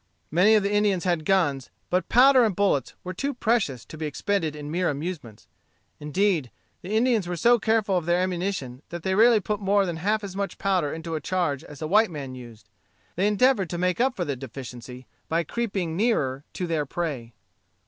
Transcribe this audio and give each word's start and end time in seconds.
Many 0.31 0.55
of 0.55 0.63
the 0.63 0.71
Indians 0.73 1.03
had 1.03 1.25
guns, 1.25 1.69
but 1.91 2.09
powder 2.09 2.43
and 2.43 2.55
bullets 2.55 2.95
were 3.03 3.13
too 3.13 3.35
precious 3.35 3.85
to 3.85 3.99
be 3.99 4.07
expended 4.07 4.55
in 4.55 4.71
mere 4.71 4.89
amusements. 4.89 5.45
Indeed, 5.99 6.49
the 6.81 6.89
Indians 6.97 7.27
were 7.27 7.35
so 7.37 7.59
careful 7.59 7.97
of 7.97 8.07
their 8.07 8.17
ammunition, 8.19 8.81
that 8.89 9.03
they 9.03 9.13
rarely 9.13 9.39
put 9.39 9.59
more 9.59 9.85
than 9.85 9.97
half 9.97 10.23
as 10.23 10.35
much 10.35 10.57
powder 10.57 10.91
into 10.91 11.13
a 11.13 11.21
charge 11.21 11.63
as 11.63 11.83
a 11.83 11.87
white 11.87 12.09
man 12.09 12.33
used. 12.33 12.67
They 13.15 13.27
endeavored 13.27 13.69
to 13.69 13.77
make 13.77 14.01
up 14.01 14.15
for 14.15 14.25
the 14.25 14.35
deficiency 14.35 15.05
by 15.29 15.43
creeping 15.43 15.95
nearer 15.95 16.45
to 16.53 16.65
their 16.65 16.87
prey. 16.87 17.33